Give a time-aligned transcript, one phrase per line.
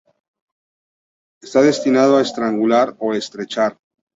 [1.43, 3.77] Está destinado a estrangular o estrechar.